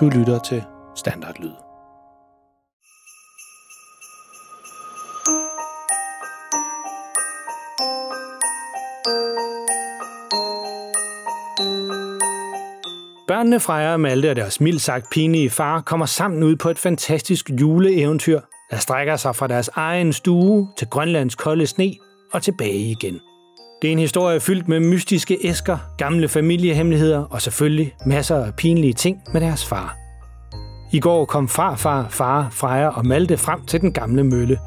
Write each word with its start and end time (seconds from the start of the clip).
Du 0.00 0.08
lytter 0.08 0.38
til 0.38 0.64
Standardlyd. 0.96 1.50
Børnene 13.28 13.60
Freja 13.60 13.92
og 13.92 14.00
Malte 14.00 14.30
og 14.30 14.36
deres 14.36 14.60
mildt 14.60 14.82
sagt 14.82 15.10
pinlige 15.10 15.50
far 15.50 15.80
kommer 15.80 16.06
sammen 16.06 16.42
ud 16.42 16.56
på 16.56 16.68
et 16.68 16.78
fantastisk 16.78 17.50
juleeventyr, 17.60 18.40
der 18.70 18.76
strækker 18.76 19.16
sig 19.16 19.36
fra 19.36 19.46
deres 19.46 19.70
egen 19.74 20.12
stue 20.12 20.68
til 20.78 20.88
Grønlands 20.88 21.34
kolde 21.34 21.66
sne 21.66 21.94
og 22.32 22.42
tilbage 22.42 22.90
igen. 22.90 23.20
Det 23.82 23.88
er 23.88 23.92
en 23.92 23.98
historie 23.98 24.40
fyldt 24.40 24.68
med 24.68 24.80
mystiske 24.80 25.38
æsker, 25.44 25.78
gamle 25.98 26.28
familiehemmeligheder 26.28 27.24
og 27.24 27.42
selvfølgelig 27.42 27.94
masser 28.06 28.44
af 28.44 28.54
pinlige 28.54 28.92
ting 28.92 29.22
med 29.32 29.40
deres 29.40 29.64
far. 29.64 29.96
I 30.92 31.00
går 31.00 31.24
kom 31.24 31.48
farfar, 31.48 32.08
far, 32.10 32.48
Freja 32.50 32.88
og 32.88 33.06
Malte 33.06 33.36
frem 33.36 33.66
til 33.66 33.80
den 33.80 33.92
gamle 33.92 34.24
mølle. 34.24 34.58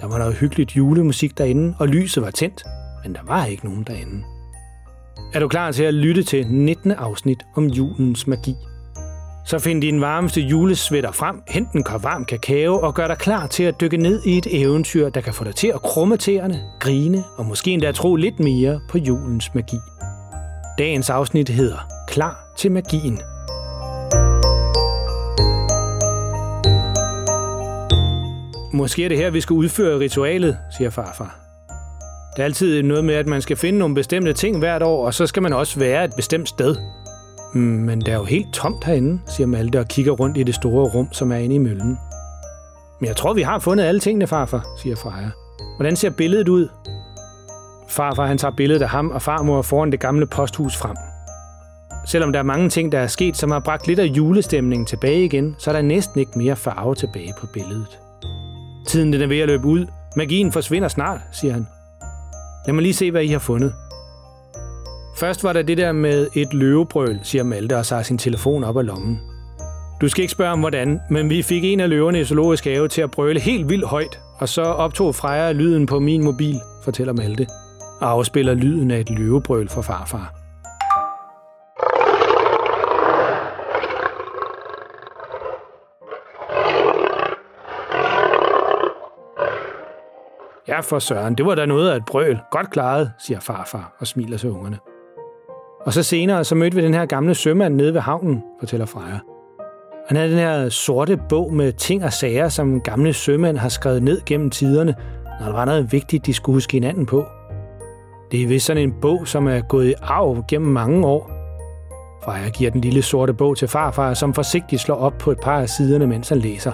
Der 0.00 0.06
var 0.06 0.18
noget 0.18 0.34
hyggeligt 0.34 0.76
julemusik 0.76 1.38
derinde, 1.38 1.74
og 1.78 1.88
lyset 1.88 2.22
var 2.22 2.30
tændt, 2.30 2.64
men 3.04 3.14
der 3.14 3.20
var 3.26 3.44
ikke 3.44 3.64
nogen 3.64 3.84
derinde. 3.84 4.24
Er 5.34 5.40
du 5.40 5.48
klar 5.48 5.72
til 5.72 5.84
at 5.84 5.94
lytte 5.94 6.22
til 6.22 6.46
19. 6.46 6.92
afsnit 6.92 7.38
om 7.56 7.66
julens 7.66 8.26
magi? 8.26 8.54
Så 9.44 9.58
find 9.58 9.82
din 9.82 10.00
varmeste 10.00 10.40
julesvætter 10.40 11.12
frem, 11.12 11.42
hent 11.48 11.72
en 11.72 11.82
kop 11.82 12.04
varm 12.04 12.24
kakao 12.24 12.80
og 12.80 12.94
gør 12.94 13.06
dig 13.06 13.18
klar 13.18 13.46
til 13.46 13.62
at 13.62 13.80
dykke 13.80 13.96
ned 13.96 14.22
i 14.24 14.38
et 14.38 14.46
eventyr, 14.50 15.08
der 15.08 15.20
kan 15.20 15.34
få 15.34 15.44
dig 15.44 15.54
til 15.54 15.68
at 15.74 15.82
krumme 15.82 16.16
tæerne, 16.16 16.60
grine 16.80 17.24
og 17.36 17.46
måske 17.46 17.70
endda 17.70 17.92
tro 17.92 18.16
lidt 18.16 18.40
mere 18.40 18.80
på 18.90 18.98
julens 18.98 19.54
magi. 19.54 19.76
Dagens 20.78 21.10
afsnit 21.10 21.48
hedder 21.48 21.88
Klar 22.08 22.54
til 22.56 22.72
magien. 22.72 23.18
Måske 28.72 29.04
er 29.04 29.08
det 29.08 29.18
her, 29.18 29.30
vi 29.30 29.40
skal 29.40 29.54
udføre 29.54 29.98
ritualet, 29.98 30.58
siger 30.76 30.90
farfar. 30.90 31.36
Det 32.36 32.40
er 32.40 32.44
altid 32.44 32.82
noget 32.82 33.04
med, 33.04 33.14
at 33.14 33.26
man 33.26 33.42
skal 33.42 33.56
finde 33.56 33.78
nogle 33.78 33.94
bestemte 33.94 34.32
ting 34.32 34.58
hvert 34.58 34.82
år, 34.82 35.06
og 35.06 35.14
så 35.14 35.26
skal 35.26 35.42
man 35.42 35.52
også 35.52 35.78
være 35.78 36.04
et 36.04 36.12
bestemt 36.16 36.48
sted. 36.48 36.76
Mm, 37.54 37.60
men 37.60 38.00
det 38.00 38.08
er 38.08 38.16
jo 38.16 38.24
helt 38.24 38.52
tomt 38.52 38.84
herinde, 38.84 39.20
siger 39.26 39.46
Malte 39.46 39.80
og 39.80 39.88
kigger 39.88 40.12
rundt 40.12 40.36
i 40.36 40.42
det 40.42 40.54
store 40.54 40.88
rum, 40.88 41.12
som 41.12 41.32
er 41.32 41.36
inde 41.36 41.54
i 41.54 41.58
møllen. 41.58 41.98
Men 43.00 43.08
jeg 43.08 43.16
tror, 43.16 43.34
vi 43.34 43.42
har 43.42 43.58
fundet 43.58 43.84
alle 43.84 44.00
tingene, 44.00 44.26
farfar, 44.26 44.66
siger 44.82 44.96
Freja. 44.96 45.30
Hvordan 45.76 45.96
ser 45.96 46.10
billedet 46.10 46.48
ud? 46.48 46.68
Farfar 47.88 48.26
han 48.26 48.38
tager 48.38 48.54
billedet 48.56 48.82
af 48.82 48.88
ham 48.88 49.10
og 49.10 49.22
farmor 49.22 49.62
foran 49.62 49.92
det 49.92 50.00
gamle 50.00 50.26
posthus 50.26 50.76
frem. 50.76 50.96
Selvom 52.06 52.32
der 52.32 52.38
er 52.38 52.42
mange 52.42 52.68
ting, 52.68 52.92
der 52.92 52.98
er 52.98 53.06
sket, 53.06 53.36
som 53.36 53.50
har 53.50 53.60
bragt 53.60 53.86
lidt 53.86 53.98
af 53.98 54.04
julestemningen 54.04 54.86
tilbage 54.86 55.24
igen, 55.24 55.56
så 55.58 55.70
er 55.70 55.74
der 55.74 55.82
næsten 55.82 56.20
ikke 56.20 56.32
mere 56.38 56.56
farve 56.56 56.94
tilbage 56.94 57.34
på 57.38 57.46
billedet. 57.46 57.98
Tiden 58.86 59.12
den 59.12 59.22
er 59.22 59.26
ved 59.26 59.38
at 59.40 59.48
løbe 59.48 59.66
ud. 59.66 59.86
Magien 60.16 60.52
forsvinder 60.52 60.88
snart, 60.88 61.20
siger 61.32 61.52
han. 61.52 61.66
Lad 62.66 62.74
mig 62.74 62.82
lige 62.82 62.94
se, 62.94 63.10
hvad 63.10 63.22
I 63.22 63.28
har 63.28 63.38
fundet. 63.38 63.74
Først 65.20 65.44
var 65.44 65.52
der 65.52 65.62
det 65.62 65.78
der 65.78 65.92
med 65.92 66.28
et 66.34 66.54
løvebrøl, 66.54 67.20
siger 67.22 67.44
Malte 67.44 67.76
og 67.76 67.86
tager 67.86 68.02
sin 68.02 68.18
telefon 68.18 68.64
op 68.64 68.78
af 68.78 68.86
lommen. 68.86 69.20
Du 70.00 70.08
skal 70.08 70.22
ikke 70.22 70.32
spørge 70.32 70.52
om 70.52 70.60
hvordan, 70.60 71.00
men 71.10 71.30
vi 71.30 71.42
fik 71.42 71.64
en 71.64 71.80
af 71.80 71.88
løverne 71.88 72.20
i 72.20 72.24
zoologisk 72.24 72.64
have 72.64 72.88
til 72.88 73.02
at 73.02 73.10
brøle 73.10 73.40
helt 73.40 73.68
vildt 73.68 73.86
højt, 73.86 74.20
og 74.38 74.48
så 74.48 74.62
optog 74.62 75.14
Freja 75.14 75.52
lyden 75.52 75.86
på 75.86 75.98
min 75.98 76.24
mobil, 76.24 76.60
fortæller 76.84 77.12
Malte, 77.12 77.46
og 78.00 78.10
afspiller 78.10 78.54
lyden 78.54 78.90
af 78.90 79.00
et 79.00 79.10
løvebrøl 79.10 79.68
fra 79.68 79.80
farfar. 79.80 80.34
Ja, 90.68 90.80
for 90.80 90.98
søren, 90.98 91.34
det 91.34 91.46
var 91.46 91.54
da 91.54 91.66
noget 91.66 91.90
af 91.90 91.96
et 91.96 92.04
brøl. 92.06 92.38
Godt 92.50 92.70
klaret, 92.70 93.12
siger 93.18 93.40
farfar 93.40 93.96
og 93.98 94.06
smiler 94.06 94.38
til 94.38 94.50
ungerne. 94.50 94.78
Og 95.86 95.92
så 95.92 96.02
senere, 96.02 96.44
så 96.44 96.54
mødte 96.54 96.76
vi 96.76 96.82
den 96.82 96.94
her 96.94 97.06
gamle 97.06 97.34
sømand 97.34 97.74
nede 97.74 97.94
ved 97.94 98.00
havnen, 98.00 98.42
fortæller 98.60 98.86
Freja. 98.86 99.18
Han 100.08 100.16
havde 100.16 100.30
den 100.30 100.38
her 100.38 100.68
sorte 100.68 101.20
bog 101.28 101.54
med 101.54 101.72
ting 101.72 102.04
og 102.04 102.12
sager, 102.12 102.48
som 102.48 102.80
gamle 102.80 103.12
sømænd 103.12 103.56
har 103.56 103.68
skrevet 103.68 104.02
ned 104.02 104.20
gennem 104.26 104.50
tiderne, 104.50 104.94
når 105.40 105.46
der 105.46 105.52
var 105.52 105.64
noget 105.64 105.92
vigtigt, 105.92 106.26
de 106.26 106.34
skulle 106.34 106.56
huske 106.56 106.72
hinanden 106.72 107.06
på. 107.06 107.24
Det 108.30 108.42
er 108.42 108.46
vist 108.46 108.66
sådan 108.66 108.82
en 108.82 108.94
bog, 109.00 109.28
som 109.28 109.46
er 109.46 109.60
gået 109.60 109.88
i 109.88 109.94
arv 110.02 110.44
gennem 110.48 110.70
mange 110.70 111.06
år. 111.06 111.30
Freja 112.24 112.48
giver 112.48 112.70
den 112.70 112.80
lille 112.80 113.02
sorte 113.02 113.34
bog 113.34 113.56
til 113.56 113.68
farfar, 113.68 114.14
som 114.14 114.34
forsigtigt 114.34 114.82
slår 114.82 114.96
op 114.96 115.18
på 115.18 115.30
et 115.30 115.40
par 115.40 115.60
af 115.60 115.68
siderne, 115.68 116.06
mens 116.06 116.28
han 116.28 116.38
læser. 116.38 116.72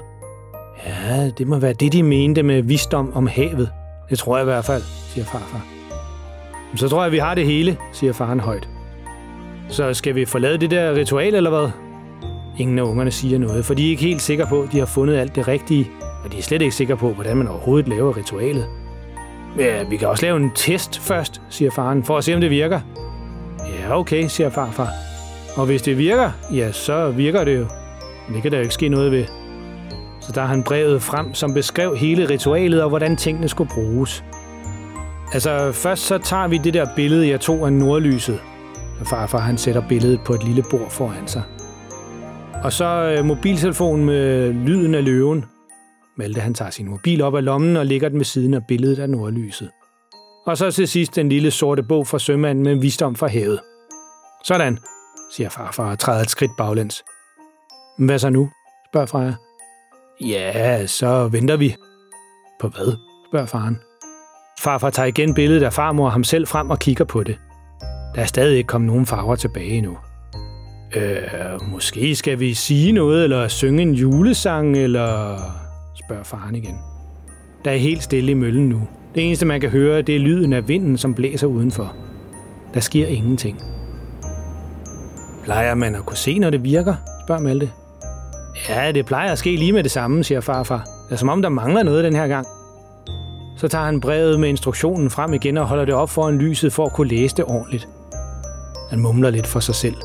Ja, 0.86 1.30
det 1.38 1.46
må 1.46 1.58
være 1.58 1.72
det, 1.72 1.92
de 1.92 2.02
mente 2.02 2.42
med 2.42 2.62
visdom 2.62 3.12
om 3.14 3.26
havet. 3.26 3.70
Det 4.10 4.18
tror 4.18 4.36
jeg 4.36 4.44
i 4.44 4.50
hvert 4.50 4.64
fald, 4.64 4.82
siger 4.82 5.24
farfar. 5.24 5.66
Så 6.76 6.88
tror 6.88 7.02
jeg, 7.02 7.12
vi 7.12 7.18
har 7.18 7.34
det 7.34 7.46
hele, 7.46 7.76
siger 7.92 8.12
faren 8.12 8.40
højt. 8.40 8.68
Så 9.69 9.94
skal 9.94 10.15
vi 10.15 10.25
forlade 10.25 10.59
det 10.59 10.71
der 10.71 10.94
ritual, 10.94 11.34
eller 11.34 11.50
hvad? 11.50 11.71
Ingen 12.59 12.78
af 12.78 12.82
ungerne 12.82 13.10
siger 13.10 13.38
noget, 13.38 13.65
for 13.65 13.75
de 13.75 13.87
er 13.87 13.91
ikke 13.91 14.03
helt 14.03 14.22
sikre 14.22 14.47
på, 14.47 14.62
at 14.62 14.72
de 14.72 14.78
har 14.78 14.87
fundet 14.87 15.16
alt 15.16 15.37
det 15.37 15.49
rigtige, 15.49 15.91
og 16.25 16.32
de 16.32 16.38
er 16.38 16.43
slet 16.43 16.62
ikke 16.62 16.75
sikre 16.75 16.97
på, 16.97 17.10
hvordan 17.12 17.37
man 17.37 17.49
overhovedet 17.49 17.88
laver 17.88 18.16
ritualet. 18.16 18.66
Ja, 19.59 19.84
vi 19.91 19.97
kan 19.97 20.09
også 20.09 20.27
lave 20.27 20.37
en 20.37 20.50
test 20.54 20.99
først, 20.99 21.41
siger 21.50 21.71
faren, 21.71 22.04
for 22.04 22.19
at 22.19 22.25
se, 22.25 22.34
om 22.34 22.41
det 22.41 22.50
virker. 22.50 22.81
Ja, 23.81 23.99
okay, 23.99 24.27
siger 24.27 24.50
farfar. 24.50 24.88
Og 25.56 25.66
hvis 25.66 25.83
det 25.83 25.98
virker, 25.98 26.31
ja, 26.53 26.72
så 26.72 27.10
virker 27.10 27.44
det 27.44 27.59
jo. 27.59 27.66
Men 28.27 28.34
det 28.34 28.43
kan 28.43 28.53
der 28.53 28.59
jo 28.59 28.62
ikke 28.62 28.75
ske 28.75 28.88
noget 28.88 29.12
ved. 29.12 29.25
Så 30.21 30.33
der 30.33 30.41
har 30.41 30.48
han 30.48 30.62
brevet 30.62 31.03
frem, 31.03 31.34
som 31.34 31.54
beskrev 31.54 31.97
hele 31.97 32.28
ritualet 32.28 32.83
og 32.83 32.88
hvordan 32.88 33.16
tingene 33.16 33.48
skulle 33.48 33.71
bruges. 33.75 34.25
Altså, 35.33 35.72
først 35.72 36.03
så 36.03 36.19
tager 36.19 36.48
vi 36.48 36.59
det 36.59 36.75
der 36.75 36.87
billede, 36.97 37.28
jeg 37.28 37.41
tog 37.41 37.66
af 37.66 37.72
nordlyset. 37.72 38.41
Og 39.00 39.06
farfar 39.06 39.38
han 39.38 39.58
sætter 39.58 39.88
billedet 39.88 40.20
på 40.24 40.32
et 40.32 40.44
lille 40.44 40.64
bord 40.70 40.90
foran 40.90 41.28
sig. 41.28 41.42
Og 42.64 42.72
så 42.72 42.84
øh, 42.84 43.24
mobiltelefonen 43.24 44.04
med 44.06 44.52
lyden 44.52 44.94
af 44.94 45.04
løven. 45.04 45.44
Malte 46.16 46.40
han 46.40 46.54
tager 46.54 46.70
sin 46.70 46.88
mobil 46.88 47.22
op 47.22 47.36
af 47.36 47.44
lommen 47.44 47.76
og 47.76 47.86
lægger 47.86 48.08
den 48.08 48.18
ved 48.18 48.24
siden 48.24 48.54
af 48.54 48.66
billedet 48.68 48.98
af 48.98 49.10
nordlyset. 49.10 49.70
Og 50.46 50.56
så 50.56 50.70
til 50.70 50.88
sidst 50.88 51.16
den 51.16 51.28
lille 51.28 51.50
sorte 51.50 51.82
bog 51.82 52.06
fra 52.06 52.18
sømanden 52.18 52.64
med 52.64 52.74
visdom 52.74 53.16
fra 53.16 53.26
havet. 53.26 53.60
Sådan, 54.44 54.78
siger 55.32 55.48
farfar 55.48 55.90
og 55.90 55.98
træder 55.98 56.22
et 56.22 56.30
skridt 56.30 56.50
baglæns. 56.58 57.04
Hvad 57.98 58.18
så 58.18 58.30
nu? 58.30 58.50
spørger 58.90 59.06
Freja. 59.06 59.34
Ja, 60.20 60.86
så 60.86 61.28
venter 61.28 61.56
vi. 61.56 61.76
På 62.60 62.68
hvad? 62.68 62.96
spørger 63.30 63.46
faren. 63.46 63.78
Farfar 64.60 64.90
tager 64.90 65.06
igen 65.06 65.34
billedet 65.34 65.62
af 65.62 65.72
farmor 65.72 66.06
og 66.06 66.12
ham 66.12 66.24
selv 66.24 66.46
frem 66.46 66.70
og 66.70 66.78
kigger 66.78 67.04
på 67.04 67.22
det. 67.22 67.38
Der 68.16 68.22
er 68.22 68.27
stadig 68.27 68.56
ikke 68.56 68.66
kommet 68.66 68.87
nogen 68.87 69.06
farver 69.06 69.37
tilbage 69.37 69.71
endnu. 69.71 69.97
Øh, 70.97 71.71
måske 71.72 72.16
skal 72.16 72.41
vi 72.41 72.54
sige 72.54 72.93
noget, 72.93 73.25
eller 73.25 73.49
synge 73.49 73.82
en 73.82 73.94
julesang, 73.94 74.77
eller... 74.77 75.37
spørger 76.04 76.25
faren 76.25 76.54
igen. 76.54 76.78
Der 77.65 77.71
er 77.71 77.77
helt 77.77 78.03
stille 78.03 78.31
i 78.31 78.34
møllen 78.34 78.69
nu. 78.69 78.82
Det 79.15 79.27
eneste, 79.27 79.47
man 79.47 79.60
kan 79.60 79.71
høre, 79.71 80.03
det 80.03 80.16
er 80.16 80.21
lyden 80.21 80.53
af 80.53 80.69
vinden, 80.69 80.99
som 80.99 81.15
blæser 81.15 81.47
udenfor. 81.47 81.93
Der 82.75 82.81
sker 82.81 83.06
ingenting. 83.06 83.62
Plejer 85.44 85.75
man 85.75 85.94
at 85.94 86.06
kunne 86.06 86.16
se, 86.16 86.38
når 86.38 86.50
det 86.50 86.65
virker? 86.65 86.94
spørger 87.27 87.43
Malte. 87.43 87.71
Ja, 88.69 88.93
det 88.93 89.06
plejer 89.06 89.33
at 89.33 89.38
ske 89.38 89.56
lige 89.56 89.72
med 89.72 89.83
det 89.83 89.91
samme, 89.91 90.25
siger 90.25 90.41
farfar. 90.41 90.84
Det 91.09 91.12
er 91.12 91.16
som 91.16 91.28
om, 91.28 91.43
der 91.43 91.48
mangler 91.48 91.83
noget 91.83 92.04
den 92.04 92.16
her 92.16 92.28
gang. 92.28 92.47
Så 93.56 93.69
tager 93.69 93.84
han 93.84 94.00
brevet 94.00 94.41
med 94.41 94.48
instruktionen 94.48 95.10
frem 95.10 95.33
igen 95.33 95.56
og 95.56 95.66
holder 95.66 95.84
det 95.84 95.94
op 95.94 96.10
foran 96.10 96.38
lyset 96.38 96.72
for 96.72 96.87
at 96.87 96.93
kunne 96.93 97.09
læse 97.09 97.37
det 97.37 97.44
ordentligt. 97.44 97.88
Han 98.91 98.98
mumler 98.98 99.30
lidt 99.30 99.47
for 99.47 99.60
sig 99.60 99.74
selv. 99.74 99.97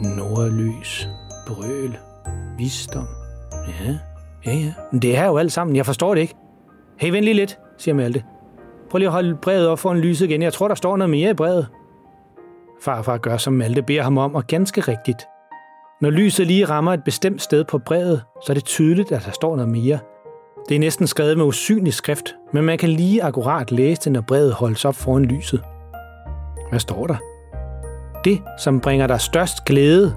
Nordlys, 0.00 1.08
brøl, 1.46 1.98
visdom. 2.58 3.06
Ja, 3.52 3.98
ja, 4.46 4.56
ja. 4.56 4.72
Men 4.92 5.02
det 5.02 5.16
er 5.16 5.26
jo 5.26 5.36
alt 5.36 5.52
sammen. 5.52 5.76
Jeg 5.76 5.86
forstår 5.86 6.14
det 6.14 6.20
ikke. 6.20 6.34
Hey, 6.98 7.10
vent 7.10 7.24
lige 7.24 7.34
lidt, 7.34 7.58
siger 7.78 7.94
Malte. 7.94 8.24
Prøv 8.90 8.98
lige 8.98 9.08
at 9.08 9.12
holde 9.12 9.36
brevet 9.42 9.68
op 9.68 9.78
foran 9.78 9.98
lyset 9.98 10.26
igen. 10.26 10.42
Jeg 10.42 10.52
tror, 10.52 10.68
der 10.68 10.74
står 10.74 10.96
noget 10.96 11.10
mere 11.10 11.30
i 11.30 11.34
brevet. 11.34 11.66
Farfar 12.82 13.18
gør, 13.18 13.36
som 13.36 13.52
Malte 13.52 13.82
beder 13.82 14.02
ham 14.02 14.18
om, 14.18 14.34
og 14.34 14.46
ganske 14.46 14.80
rigtigt. 14.80 15.26
Når 16.00 16.10
lyset 16.10 16.46
lige 16.46 16.64
rammer 16.64 16.92
et 16.92 17.04
bestemt 17.04 17.42
sted 17.42 17.64
på 17.64 17.78
brevet, 17.78 18.22
så 18.46 18.52
er 18.52 18.54
det 18.54 18.64
tydeligt, 18.64 19.12
at 19.12 19.24
der 19.24 19.30
står 19.30 19.56
noget 19.56 19.72
mere. 19.72 19.98
Det 20.68 20.74
er 20.74 20.78
næsten 20.78 21.06
skrevet 21.06 21.36
med 21.36 21.44
usynlig 21.44 21.94
skrift, 21.94 22.34
men 22.52 22.64
man 22.64 22.78
kan 22.78 22.88
lige 22.88 23.22
akkurat 23.22 23.72
læse 23.72 24.00
det, 24.04 24.12
når 24.12 24.20
brevet 24.20 24.52
holdes 24.52 24.84
op 24.84 24.94
foran 24.94 25.24
lyset. 25.24 25.62
Hvad 26.70 26.80
står 26.80 27.06
der? 27.06 27.16
Det, 28.24 28.42
som 28.58 28.80
bringer 28.80 29.06
dig 29.06 29.20
størst 29.20 29.64
glæde. 29.64 30.16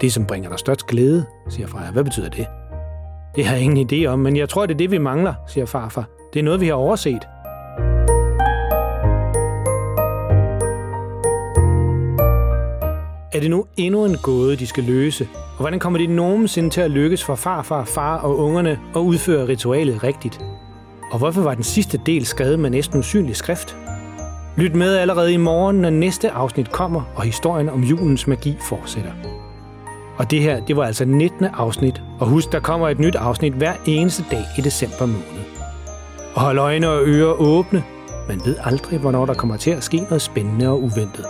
Det, 0.00 0.12
som 0.12 0.26
bringer 0.26 0.50
dig 0.50 0.58
størst 0.58 0.86
glæde, 0.86 1.26
siger 1.48 1.66
Freja. 1.66 1.90
Hvad 1.90 2.04
betyder 2.04 2.28
det? 2.28 2.46
Det 3.36 3.46
har 3.46 3.56
jeg 3.56 3.64
ingen 3.64 3.88
idé 3.92 4.06
om, 4.06 4.18
men 4.18 4.36
jeg 4.36 4.48
tror, 4.48 4.66
det 4.66 4.74
er 4.74 4.78
det, 4.78 4.90
vi 4.90 4.98
mangler, 4.98 5.34
siger 5.48 5.66
farfar. 5.66 6.04
Det 6.32 6.40
er 6.40 6.44
noget, 6.44 6.60
vi 6.60 6.66
har 6.66 6.74
overset. 6.74 7.22
Er 13.32 13.40
det 13.40 13.50
nu 13.50 13.66
endnu 13.76 14.04
en 14.04 14.16
gåde, 14.22 14.56
de 14.56 14.66
skal 14.66 14.84
løse? 14.84 15.28
Og 15.34 15.60
hvordan 15.60 15.78
kommer 15.78 15.98
det 15.98 16.10
nogensinde 16.10 16.70
til 16.70 16.80
at 16.80 16.90
lykkes 16.90 17.24
for 17.24 17.34
farfar, 17.34 17.84
far 17.84 18.18
og 18.18 18.38
ungerne 18.38 18.78
at 18.96 19.00
udføre 19.00 19.48
ritualet 19.48 20.04
rigtigt? 20.04 20.40
Og 21.10 21.18
hvorfor 21.18 21.42
var 21.42 21.54
den 21.54 21.64
sidste 21.64 22.00
del 22.06 22.26
skrevet 22.26 22.58
med 22.58 22.70
næsten 22.70 22.98
usynlig 22.98 23.36
skrift? 23.36 23.76
Lyt 24.56 24.74
med 24.74 24.96
allerede 24.96 25.32
i 25.32 25.36
morgen, 25.36 25.76
når 25.76 25.90
næste 25.90 26.30
afsnit 26.30 26.72
kommer, 26.72 27.02
og 27.14 27.22
historien 27.22 27.68
om 27.68 27.84
julens 27.84 28.26
magi 28.26 28.56
fortsætter. 28.68 29.12
Og 30.16 30.30
det 30.30 30.42
her, 30.42 30.64
det 30.64 30.76
var 30.76 30.84
altså 30.84 31.04
19. 31.04 31.44
afsnit, 31.44 32.02
og 32.20 32.26
husk, 32.26 32.52
der 32.52 32.60
kommer 32.60 32.88
et 32.88 32.98
nyt 32.98 33.14
afsnit 33.14 33.52
hver 33.52 33.72
eneste 33.86 34.24
dag 34.30 34.44
i 34.58 34.60
december 34.60 35.06
måned. 35.06 35.44
Og 36.34 36.40
hold 36.40 36.58
øjne 36.58 36.88
og 36.88 37.02
ører 37.06 37.40
åbne. 37.40 37.84
Man 38.28 38.40
ved 38.44 38.56
aldrig, 38.64 38.98
hvornår 38.98 39.26
der 39.26 39.34
kommer 39.34 39.56
til 39.56 39.70
at 39.70 39.84
ske 39.84 39.96
noget 39.96 40.22
spændende 40.22 40.68
og 40.68 40.82
uventet. 40.82 41.26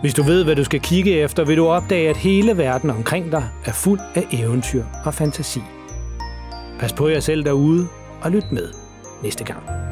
Hvis 0.00 0.14
du 0.14 0.22
ved, 0.22 0.44
hvad 0.44 0.56
du 0.56 0.64
skal 0.64 0.80
kigge 0.80 1.20
efter, 1.20 1.44
vil 1.44 1.56
du 1.56 1.68
opdage, 1.68 2.08
at 2.08 2.16
hele 2.16 2.56
verden 2.56 2.90
omkring 2.90 3.32
dig 3.32 3.44
er 3.64 3.72
fuld 3.72 4.00
af 4.14 4.26
eventyr 4.32 4.84
og 5.04 5.14
fantasi. 5.14 5.62
Pas 6.80 6.92
på 6.92 7.08
jer 7.08 7.20
selv 7.20 7.44
derude, 7.44 7.86
og 8.22 8.30
lyt 8.30 8.52
med 8.52 8.68
næste 9.22 9.44
gang. 9.44 9.91